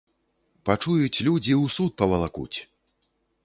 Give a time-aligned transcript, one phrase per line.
[0.69, 2.57] Пачуюць людзі, у суд павалакуць!